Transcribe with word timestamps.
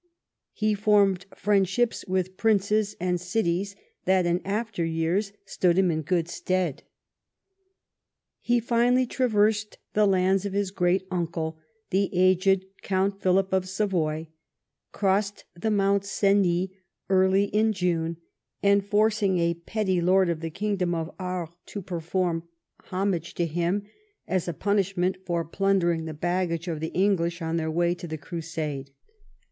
He 0.53 0.73
formed 0.73 1.27
friendships 1.35 2.03
Avith 2.09 2.35
princes 2.35 2.95
and 2.99 3.21
cities 3.21 3.75
that 4.05 4.25
in 4.25 4.41
after 4.43 4.83
years 4.83 5.31
stood 5.45 5.77
him 5.77 5.91
in 5.91 6.01
good 6.01 6.27
stead. 6.27 6.81
He 8.39 8.59
finally 8.59 9.05
traversed 9.05 9.77
the 9.93 10.07
lands 10.07 10.43
of 10.43 10.53
his 10.53 10.71
great 10.71 11.05
uncle, 11.11 11.59
the 11.91 12.09
aged 12.17 12.65
Count 12.81 13.21
Philip 13.21 13.53
of 13.53 13.65
Savoj^, 13.65 14.25
crossing 14.91 15.37
the 15.53 15.69
Mont 15.69 16.03
Cenis 16.03 16.71
early 17.07 17.43
in 17.43 17.71
June, 17.71 18.17
and 18.63 18.83
forcing 18.83 19.37
a 19.37 19.53
petty 19.53 20.01
lord 20.01 20.29
of 20.31 20.39
the 20.39 20.49
kingdom 20.49 20.95
of 20.95 21.11
Aries 21.19 21.49
to 21.67 21.79
perform 21.79 22.47
homage 22.85 23.35
to 23.35 23.45
him 23.45 23.83
as 24.27 24.47
a 24.47 24.53
punishment 24.53 25.17
for 25.27 25.45
plunder 25.45 25.91
ing 25.91 26.05
the 26.05 26.15
baggage 26.15 26.67
of 26.67 26.79
the 26.79 26.91
English 26.93 27.39
on 27.39 27.57
their 27.57 27.69
way 27.69 27.93
to 27.93 28.07
the 28.07 28.17
Crusade. 28.17 28.89